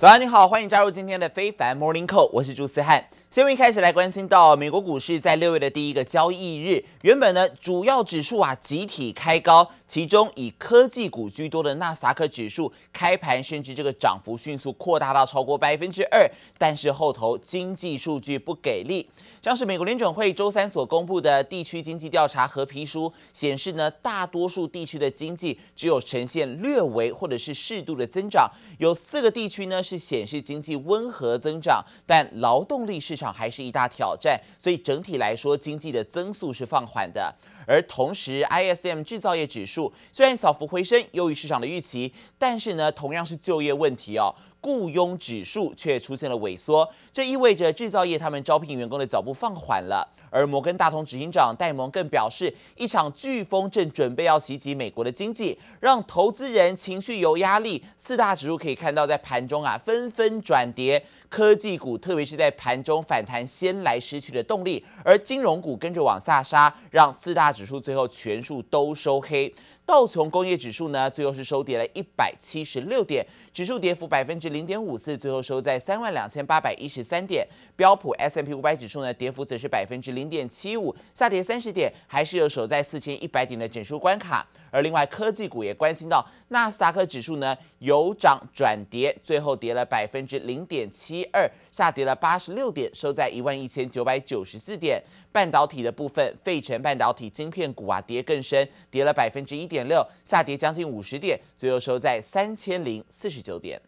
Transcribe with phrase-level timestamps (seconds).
[0.00, 3.06] 早安，你好，欢迎加入今天的非凡 Morning Call，我是朱思翰。
[3.28, 19.06] 新闻一开始来关心到美国股市在六月的第一个交易日，原本呢主要指数啊集体开高，其中以科技股居多的纳斯达克指数开盘甚至这个涨幅迅速扩大到超过百分之二，但是后头经济数据不给力。
[19.42, 37.34] 像是美国联准会周三所公布的地区经济调查和皮书显示呢，大多数地区的经济只有呈现略微或者是适度的增长，有四个地区呢是显示经济温和增长，但劳动力市场还是一大挑战，所以整体来说经济的增速是放缓的。
[37.66, 44.34] 而同时，ISM 制造业指数虽然小幅回升，优于市场的预期，但是呢，同样是就业问题哦。
[44.60, 50.06] 雇佣指数却出现了萎缩，这意味着制造业他们招聘员工的脚步放缓了。
[50.32, 57.84] 而摩根大通执行长戴蒙更表示，一场飓风正准备要袭击美国的经济，让投资人情绪有压力。
[57.98, 69.54] 四大指数可以看到，在盘中啊纷纷转跌，科技股特别是在盘中反弹先来失去了动力，而金融股跟着往下杀，让四大指数最后全数都收黑。
[69.86, 77.44] 道琼工业指数呢，最后是收跌了一百七十六点，指数跌幅百分之零点五四，最后收在三万两千八百一十三点。
[77.74, 84.46] 标普 S M P 五百指数呢，跌幅则是百分之零点七五，下跌三十点，还是有守在四千一百点的整数关卡。
[84.70, 95.02] 而另外科技股也关心到，纳斯达克指数呢由涨转跌，最后跌了百分之零点七二，下跌了八十六点，收在一万一千九百九十四点。
[95.32, 103.80] 半导体的部分，费城半导体晶片股啊跌更深，跌了百分之一点六，下跌将近五十点，最后收在三千零四十九点。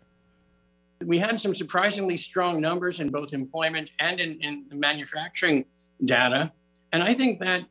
[1.01, 5.65] We had some surprisingly strong numbers in both employment and in, in the manufacturing
[6.07, 6.53] data,
[6.93, 7.65] and I think that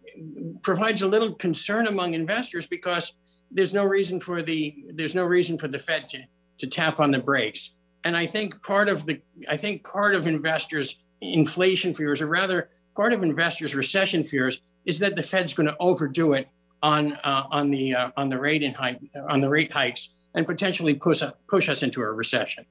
[0.62, 3.12] provides a little concern among investors because
[3.52, 6.24] there's no reason for the there's no reason for the Fed to
[6.60, 7.72] to tap on the brakes.
[8.04, 12.70] And I think part of the I think part of investors' inflation fears, or rather
[12.96, 16.48] part of investors' recession fears is that the Fed's going to overdo it
[16.81, 19.00] on uh, on the uh, on the rate hike
[19.30, 22.66] on the rate hikes and potentially push push us into a recession.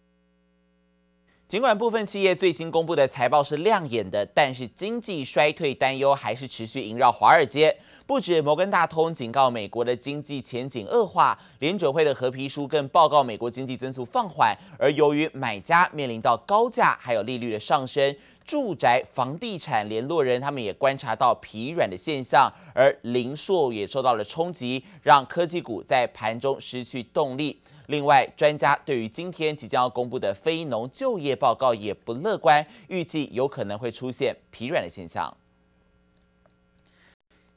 [1.51, 7.77] 尽管部分企业最新公布的财报是亮眼的，但是经济衰退担忧还是持续萦绕华尔街。
[8.07, 18.15] 不止摩根大通警告美国的经济前景恶化，联准会的褐皮书更报告美国经济增速放缓，而由于买家面临到高价还有利率的上升。
[18.45, 27.61] 住宅、房地产联络人，他们也观察到疲软的现象，而零售也受到了冲击，让科技股在盘中失去动力。
[27.91, 35.37] 另外，专家对于今天即将要公布的非农就业报告也不乐观，预计有可能会出现疲软的现象。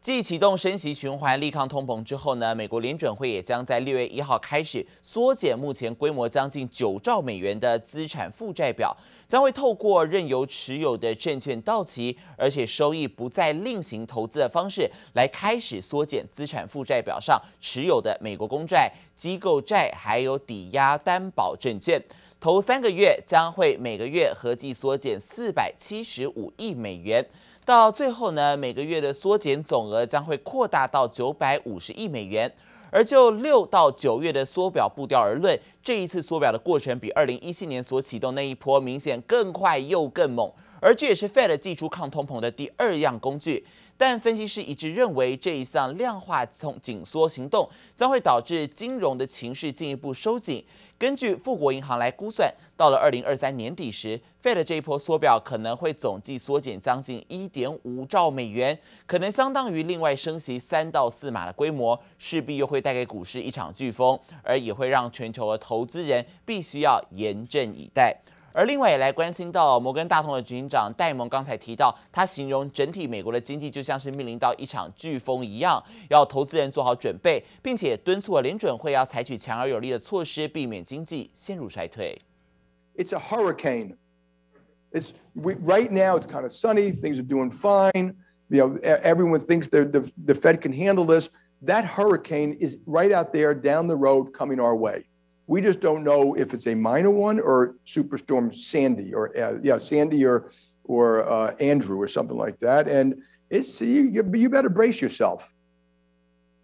[0.04, 8.94] 继启动升息循环、力抗通膨之后呢，美国联准会也将在六月一号开始缩减目前规模将近九兆美元的资产负债表。
[9.30, 22.04] 将会透过任由持有的证券到期，而且收益不再另行投资的方式，来开始缩减资产负债表上持有的美国公债、机构债，还有抵押担保证券。
[22.42, 27.26] 头三个月将会每个月合计缩减四百七十五亿美元，
[27.66, 32.52] 到最后呢，每个月的缩减总额将会扩大到九百五十亿美元。
[32.96, 43.66] 而就六到九月的缩表步调而论，这一次缩表的过程比二零一七年所启动那一波明显更快又更猛，而这也是 Fed 祭出抗通膨的第二样工具。
[43.98, 50.64] 但分析师一致认为，这一项量化从紧缩行动将会导致金融的情势进一步收紧。
[50.98, 68.16] 根据富国银行来估算，到了二零二三年底时，Fed 这一波缩表可能会总计缩减将近一点五兆美元，可能相当于另外升息三到四码的规模，势必又会带给股市一场飓风，而也会让全球的投资人必须要严阵以待。
[68.53, 75.81] 而另外也来关心到摩根大通的执行长戴蒙刚才提到，他形容整体美国的经济就像是面临到一场飓风一样，
[76.11, 82.19] 要投资人做好准备，并且敦促了联准会要采取强而有力的措施，避免经济陷入衰退。
[82.97, 83.97] It's a hurricane.
[84.91, 86.19] It's we, right now.
[86.19, 86.91] It's kind of sunny.
[86.91, 88.15] Things are doing fine.
[88.49, 91.29] You know, everyone thinks the the the Fed can handle this.
[91.65, 95.05] That hurricane is right out there down the road coming our way.
[95.46, 99.30] We just don't know if it's a minor one or Superstorm Sandy or
[99.62, 100.46] yeah Sandy or
[100.86, 102.88] or Andrew or something like that.
[102.88, 103.16] And
[103.50, 105.50] it's you, you better brace yourself.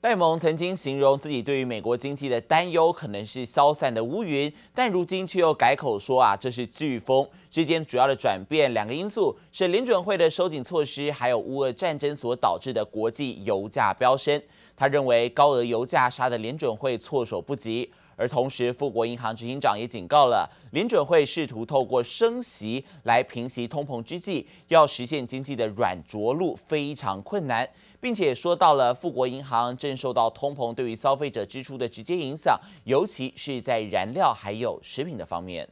[0.01, 7.27] 戴蒙曾经形容自己对于美国经济的担忧可能是消散的乌云，但如今却又改口说啊，这是飓风。
[7.51, 14.41] 之间主要的转变两个因素是联准会的收紧措施，还有乌俄战争所导致的国际油价飙升。
[14.73, 17.91] 他认为高额油价杀得联准会措手不及。
[18.19, 27.65] 而同时，富国银行执行长也警告了，联准会试图透过升息来平息通膨之际，要实现经济的软着陆非常困难，
[28.01, 35.69] 并且说到了富国银行正受到通膨对于消费者支出的直接影响，尤其是在燃料还有食品的方面。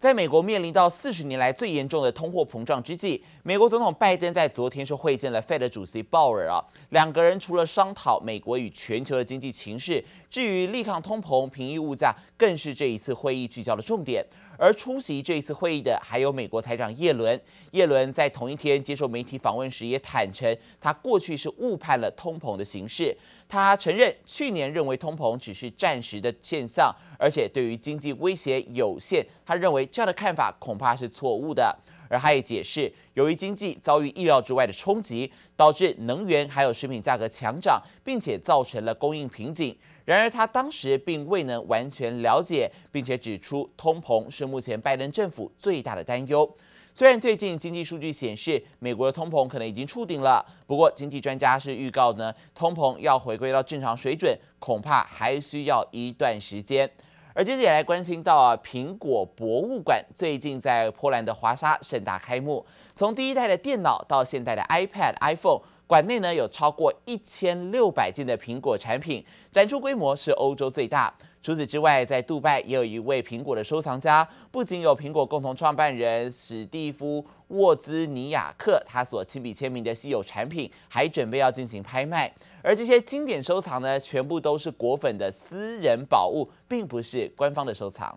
[0.00, 6.56] 在美国面临到四十年来最严重的通货膨胀之际，美国总统拜登在昨天是会见了 Fed 主席鲍尔啊，
[6.88, 14.24] 两个人除了商讨美国与全球的经济情势，至于力抗通膨、平抑物价，更是这一次会议聚焦的重点。
[14.60, 17.40] 而出席这一次会议的还有美国财长耶伦，
[17.70, 23.16] 耶伦在同一天接受媒体访问时也坦承，他过去是误判了通膨的形势。
[23.48, 29.26] 他承认去年认为通膨只是暂时的现象，而且对于经济威胁有限。
[29.46, 31.74] 他认为这样的看法恐怕是错误的。
[32.10, 39.74] 而他也解释，由于经济遭遇意料之外的冲击，导致能源还有食品价格强涨，并且造成了供应瓶颈。
[40.04, 46.50] 然而他当时并未能完全了解，并且指出通膨是目前拜登政府最大的担忧。
[46.92, 56.90] 虽然最近经济数据显示美国的通膨可能已经触顶了，不过经济专家是预告呢，通膨要回归到正常水准，恐怕还需要一段时间。
[57.32, 62.66] 而接着也来关心到啊，苹果博物馆最近在波兰的华沙盛大开幕，
[62.96, 71.12] 从第一代的电脑到现代的 iPad、iPhone，馆内呢有超过一千六百件的苹果产品，展出规模是欧洲最大。
[71.42, 82.32] 除此之外，在杜拜也有一位苹果的收藏家，不仅有苹果共同创办人史蒂夫·沃兹尼亚克他所亲笔签名的稀有产品，还准备要进行拍卖。
[82.62, 88.16] 而这些经典收藏呢，全部都是果粉的私人宝物，并不是官方的收藏。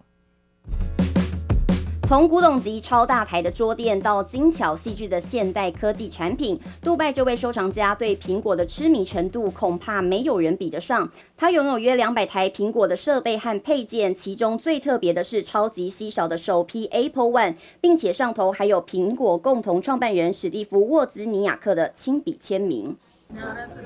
[2.14, 11.10] 从古董级超大台的桌垫到精巧细致的现代科技产品，杜拜这位收藏家对苹果的痴迷程度恐怕没有人比得上。
[11.36, 22.96] 他拥有约两百台苹果的设备和配件，其中最特别的是超级稀少的首批 Apple One，并且上头还有苹果共同创办人史蒂夫·沃兹尼亚克的亲笔签名。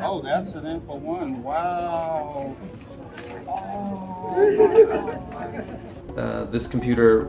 [0.04, 1.44] Oh, that's an Apple One.
[1.44, 2.52] Wow.
[6.18, 7.28] Uh, this computer.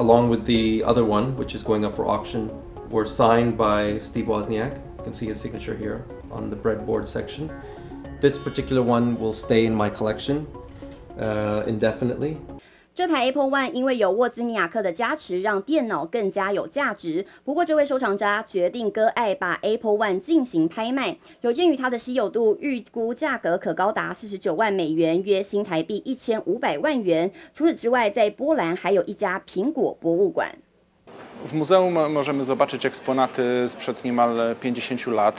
[0.00, 2.50] Along with the other one, which is going up for auction,
[2.88, 4.74] were signed by Steve Wozniak.
[4.96, 7.52] You can see his signature here on the breadboard section.
[8.18, 10.46] This particular one will stay in my collection
[11.18, 12.38] uh, indefinitely.
[12.92, 17.24] 这台 Apple One 因为有沃兹尼亚克的加持，让电脑更加有价值。
[17.44, 21.16] 不过，这位收藏家决定割爱，把 Apple One 进行拍卖。
[21.40, 27.30] 有鉴于它的稀有度，预估价格可高达四十九万美元，约新台币一千五百万元。
[27.54, 30.50] 除此之外，在波兰还有一家苹果博物馆。
[31.46, 35.34] W muzeum możemy zobaczyć eksponaty sprzed niemal 50 lat.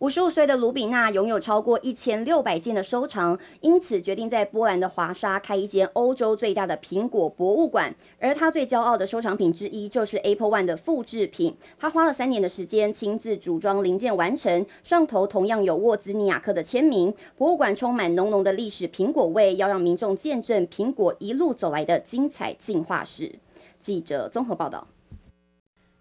[0.00, 7.94] 五十五岁的卢比纳拥有超过一千六百件的收藏，因此决定在波兰的华沙开一间欧洲最大的苹果博物馆。
[8.18, 17.14] 而他最骄傲的收藏品之一就是 Apple One 的复制品，他花了三年的时间亲自组装零件完成，上头同样有沃兹尼亚克的签名。
[17.36, 23.34] 博物馆充满浓浓的历史苹果味，要让民众见证苹果一路走来的精彩进化史。
[23.78, 24.86] 记者综合报道。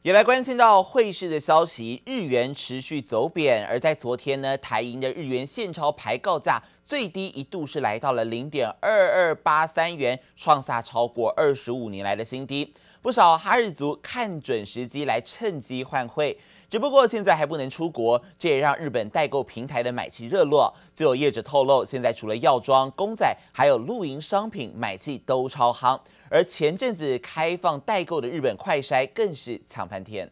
[0.02, 12.74] 也来关心到汇市的消息，日元持续走贬，而在昨天呢，台银的日元现钞排告价最低一度是来到了零点二二八三元，创下超过二十五年来的新低。
[13.02, 20.74] 不少哈日族看准时机来趁机换汇，只不过现在还不能出国，这也让日本代购平台的买气热络。
[20.96, 26.00] 就有业者透露，现在除了药妆、公仔，还有露营商品买气都超夯。
[26.30, 30.32] 而前阵子开放代购的日本快筛更是抢翻天。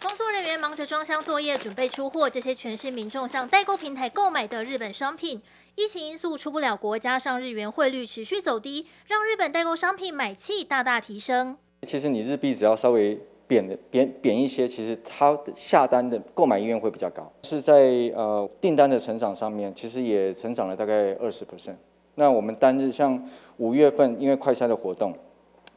[0.00, 5.40] 工作人员忙着装箱作业，准备出货这些全是民众向代购平台购买的日本商品。
[5.76, 11.56] 疫情因素出不了国，加上日元汇率持续走低，让日本代购商品买气大大提升。
[11.86, 13.20] 其实你日币只要稍微。
[13.48, 17.74] 贬的贬贬一些，其实它的下单的购买意愿会比较高，是在
[18.14, 21.74] 呃订单的成长上面，其实也成长了大概二十 percent。
[22.14, 23.20] 那我们单日像
[23.56, 25.14] 五月份，因为快筛的活动，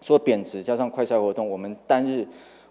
[0.01, 2.27] 说贬值加上快筛活动，我们单日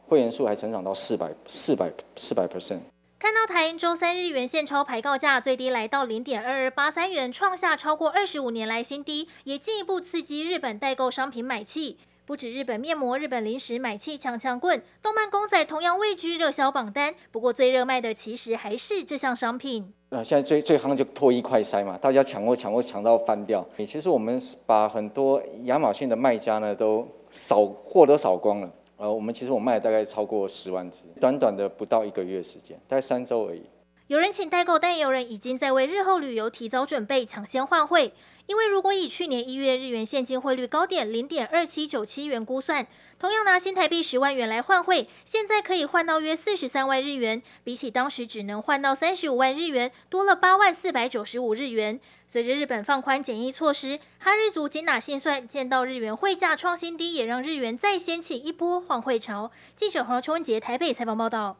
[0.06, 2.80] 会员数还成长到四百四百四百 percent。
[3.18, 11.98] 看到台银周三日元现钞排告价最低来到零点二二八三元，创下超过二十五年来新低，也进一步刺激日本代购商品买气。
[12.30, 17.12] 不止日本面膜、日本零食买气强强棍，动漫公仔同样位居热销榜单。
[17.32, 19.92] 不过最热卖的其实还是这项商品。
[20.10, 23.66] 那，现在最最夯就脱衣快塞嘛，大家抢货抢货抢到翻掉。
[23.78, 28.70] 其实我们把很多亚马逊的卖家呢都扫货都扫光了。
[28.96, 33.62] 呃，我们其实我卖了大概超过十万只，短短的不到一个月时间，大概三周而已。
[34.10, 38.12] 有人请代购，但也有人已经在为日后旅游提早准备，抢先换汇。
[38.46, 42.84] 因为如果以去年一月日元现金汇率高点零点二七九七元估算，
[43.20, 52.00] 同样拿新台币十万元来换汇，现在可以换到约四十三万日元，比起当时只能换到三十五万日元，多了八万四百九十五日元。
[52.26, 59.52] 随着日本放宽检疫措施，哈日族精打细算，见到日元汇价创新低，也让日元再掀起一波换汇潮。
[59.76, 61.58] 记者黄秋文杰台北采访报道。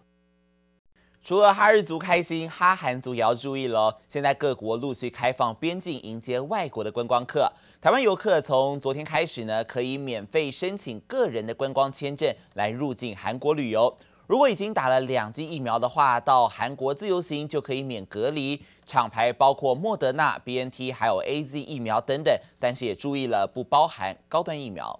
[1.23, 3.95] 除了哈日族开心，哈韩族也要注意喽。
[4.09, 7.53] 现在各国陆续开放边境，迎接外国的观光客。
[7.81, 13.95] 台湾游客从昨天开始呢，可以免费申请个人的观光签证来入境韩国旅游。
[14.27, 18.61] 如果已经打了两剂疫苗的话，到韩国自由行就可以免隔离。
[18.87, 24.99] 厂牌包括莫德纳、BNT 还有 AZ 疫苗等等，但是也注意了，不包含高端疫苗。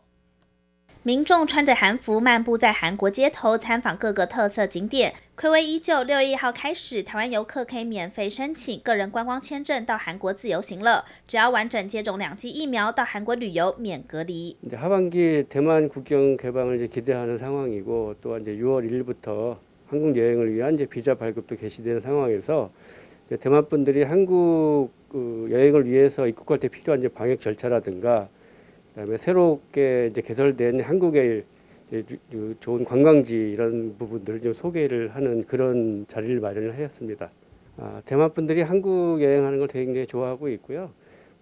[1.08, 5.14] 民众穿着韩服漫步在韩国街头，参访各个特色景点。
[5.38, 11.06] 暌违已久，六月一号开始，台湾游客可以免费申请个人观光签证到韩国自由行了。
[11.28, 14.58] 只要完整接种两剂疫苗，到韩国旅游免隔离。
[14.74, 21.14] 하반기 대만 국경 개방을 이제 기대하는 상황이고 또한 이제 6월 1일부터 한국 여행을 위한 이제 비자
[21.14, 22.72] 발급도 개시되는 상황에서
[23.40, 28.28] 대만 분들이 한국 여행을 위해서 입국할 때 필요한 이제 방역 절차라든가
[28.95, 31.45] 그다음에 새롭게 이제 개설된 한국의
[32.61, 37.31] 좋은 관광지 이런 부분들을 좀 소개를 하는 그런 자리를 마련을 하였습니다.
[37.77, 40.91] 아, 대만 분들이 한국 여행하는 걸 굉장히 좋아하고 있고요.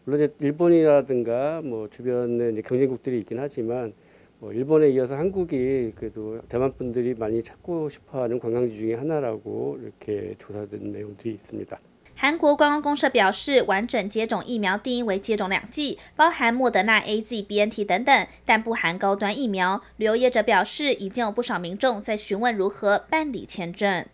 [0.04, 3.92] 물론 이제 일본이라든가 뭐 주변에 이제 경쟁국들이 있긴 하지만
[4.38, 10.92] 뭐 일본에 이어서 한국이 그래도 대만 분들이 많이 찾고 싶어하는 관광지 중에 하나라고 이렇게 조사된
[10.92, 11.78] 내용들이 있습니다.
[12.20, 19.80] 韩国观光公社表示，完整接种疫苗定义为接种两剂，包含莫德纳、AZ、BNT 等等，但不含高端疫苗。
[19.98, 24.04] 旅游业者表示，已经有不少民众在询问如何办理签证。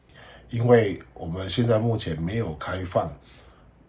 [0.50, 3.10] 因为我们现在目前没有开放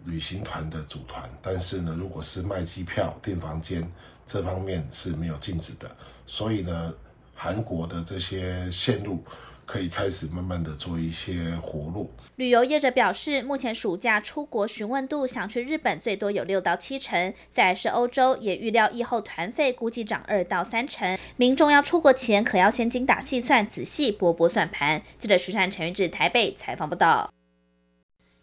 [0.05, 3.85] 旅行团的组团，但是呢，如果是卖机票、订房间
[4.25, 5.93] 这方面是没有禁止的，
[6.25, 6.93] 所以呢，
[7.33, 9.21] 韩国的这些线路。
[9.65, 12.11] 可以开始慢慢的做一些活路。
[12.35, 21.17] 旅游业者表示，目前暑假出国询问度，想去日本最多有六到七成，再来是欧洲，也预料疫后团费估计涨二到三成。
[21.37, 25.01] 民众要出国前，可要先精打细算，仔细拨拨算盘。
[25.17, 27.31] 记者徐善陈玉志台北采访报道。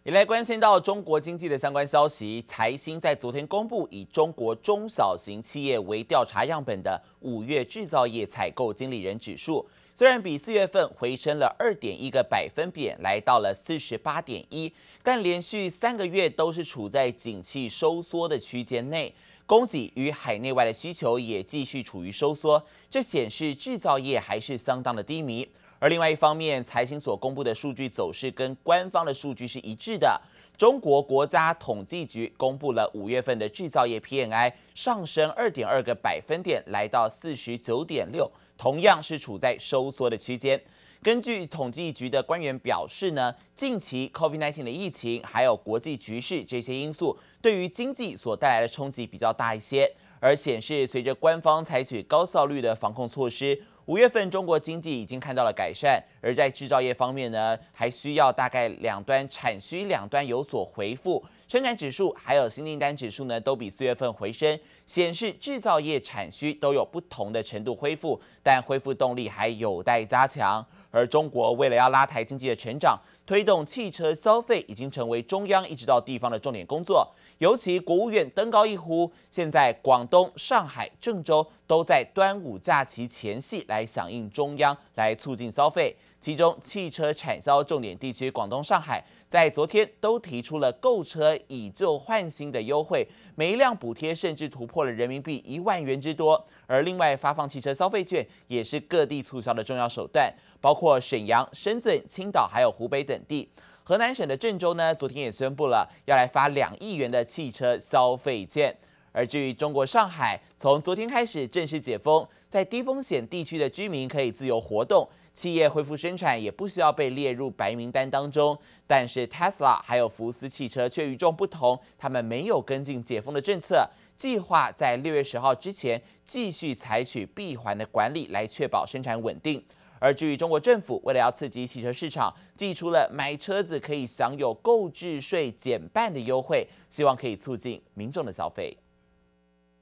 [0.05, 9.65] 也来关心到中国经济的相关消息，财新在昨天公布以中国中小型企业为调查样本的五月制造业采购经理人指数。
[9.95, 14.73] 虽然比四月份回升了二点一个百分点，来到了四十八点一，
[15.03, 25.47] 但连续三个月都是处在景气收缩的区间内，供给与海内外的需求也继续处于收缩，这显示制造业还是相当的低迷。
[25.79, 30.19] 而另外一方面，财新所公布的数据走势跟官方的数据是一致的。
[30.57, 38.31] 中国国家统计局公布了五月份的制造业 PMI 上升二点二个百分点，来到四十九点六。
[38.57, 40.63] 同样是处在收缩的区间。
[41.03, 49.93] 根据统计局的官员表示呢，近期 COVID-19 的疫情还有国际局势这些因素，对于经济所带来的冲击比较大一些。
[50.21, 56.03] 而显示随着官方采取高效率的防控措施，五月份中国经济已经看到了改善。
[56.21, 61.25] 而在制造业方面呢，还需要大概两端产需两端有所回复。
[61.49, 70.65] 生产指数还有新订单指数呢，都比四月份回升，显示制造业产需都有不同的程度恢复，但恢复动力还有待加强。
[70.93, 72.97] 而中国为了要拉抬经济的成长，
[73.27, 77.11] 推动汽车消费已经成为中央一直到地方的重点工作。
[77.39, 85.97] 尤其国务院登高一呼，现在广东、上海、郑州都在端午假期前夕来响应中央，来促进消费。
[86.21, 96.47] 其中，汽车产销重点地区广东、上海在昨天都提出了购车以旧换新的优惠，每一辆补贴甚至突破了人民币一万元之多。
[96.67, 103.49] 而另外发放汽车消费券也是各地促销的重要手段，包括沈阳、深圳、青岛还有湖北等地。
[103.83, 108.77] 河南省的郑州呢，昨天也宣布了要来发两亿元的汽车消费券。
[109.13, 115.09] 而至于中国上海，从昨天开始正式解封，在低风险地区的居民可以自由活动。
[115.35, 129.65] 企业恢复生产也不需要被列入白名单当中，但是 Tesla 还有福斯汽车却与众不同，他们没有跟进解封的政策，计划在六月十号之前继续采取闭环的管理来确保生产稳定。
[129.99, 138.77] 而至于中国政府为了要刺激汽车市场，祭出了买车子可以享有购置税减半的优惠，希望可以促进民众的消费。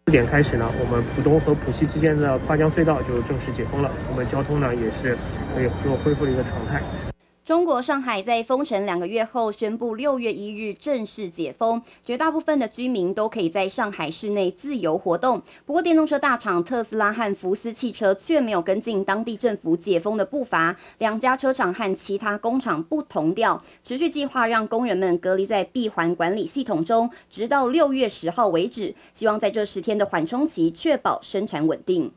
[0.07, 5.17] 四点开始呢，我们浦东和浦西之间的跨江隧道就正式解封了，我们交通呢也是
[5.55, 6.83] 可以又恢复了一个常态。
[7.51, 15.43] 中国上海在封城两个月后，宣布六月一日正式解封，绝大部分的居民都可以在上海市内自由活动。
[15.67, 32.13] 不过，电动车大厂特斯拉和福斯汽车却没有跟进当地政府解封的步伐，两家车厂和其他工厂不同调，持续计划让工人们隔离在闭环管理系统中，直到六月十号为止，希望在这十天的缓冲期确保生产稳定。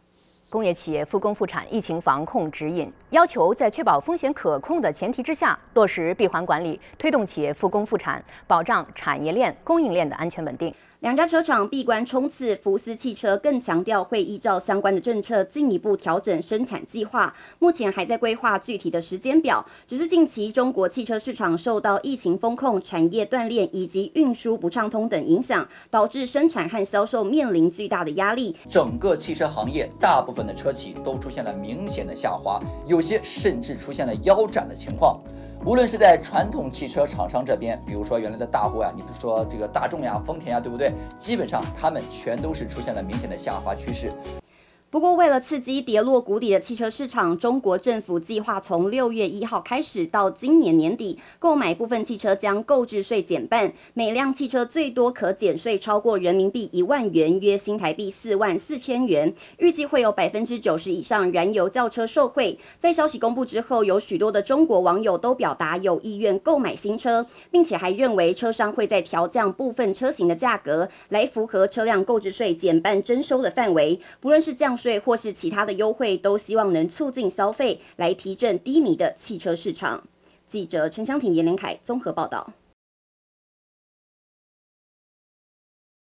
[0.54, 10.72] 工业企业复工复产疫情防控指引要求，在确保风险可控的前提之下，落实闭环管理，推动企业复工复产，保障产业链、供应链的安全稳定。
[11.04, 17.34] 两家车厂闭关冲刺，福斯汽车更强调会依照相关的政策进一步调整生产计划。
[17.60, 28.56] 目前还在规划具体的时间表，只是近期中国汽车市场受到疫情封控、产业断裂以及运输不畅通等影响，导致生产和销售面临巨大的压力。
[28.70, 35.20] 整个汽车行业大部分的车企都出现了明显的下滑，有些甚至出现了腰斩的情况。
[35.66, 40.93] 无论是在传统汽车厂商这边，比如说原来的大户呀，你比如说这个大众呀、丰田呀，对不对？
[41.20, 44.12] 基本上它们全都是出现了明显的下滑趋势。
[44.94, 59.34] 不过，为了刺激跌落谷底的汽车市场，中国政府计划从六月一号开始到今年年底，购买部分汽车将购置税减半，每辆汽车最多可减税超过人民币一万元，约新台币四万四千元。
[59.58, 62.56] 预计会有百分之九十以上燃油轿车受惠。
[62.78, 74.00] 在消息公布之后，有许多的中国网友都表达有意愿购买新车，并且还认为车商会在调降部分车型的价格，来符合车辆购置税减半征收的范围。
[74.20, 80.04] 不论是降税或是其他的优惠，都希望能促进消费，来提振低迷的汽车市场。
[80.46, 82.52] 记者陈湘婷、严连凯综合报道。